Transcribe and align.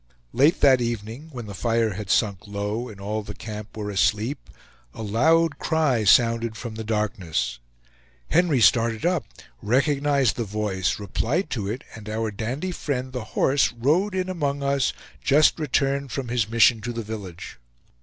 Late 0.33 0.61
that 0.61 0.81
evening, 0.81 1.29
when 1.31 1.45
the 1.45 1.53
fire 1.53 1.93
had 1.93 2.09
sunk 2.09 2.47
low, 2.47 2.89
and 2.89 2.99
all 2.99 3.21
the 3.21 3.35
camp 3.35 3.77
were 3.77 3.91
asleep, 3.91 4.49
a 4.95 5.03
loud 5.03 5.59
cry 5.59 6.05
sounded 6.05 6.57
from 6.57 6.73
the 6.73 6.83
darkness. 6.83 7.59
Henry 8.31 8.61
started 8.61 9.05
up, 9.05 9.25
recognized 9.61 10.37
the 10.37 10.43
voice, 10.43 10.97
replied 10.97 11.51
to 11.51 11.67
it, 11.69 11.83
and 11.93 12.09
our 12.09 12.31
dandy 12.31 12.71
friend, 12.71 13.13
The 13.13 13.37
Horse, 13.37 13.71
rode 13.73 14.15
in 14.15 14.27
among 14.27 14.63
us, 14.63 14.91
just 15.23 15.59
returned 15.59 16.11
from 16.11 16.29
his 16.29 16.49
mission 16.49 16.81
to 16.81 16.91
the 16.93 17.03
village. 17.03 17.59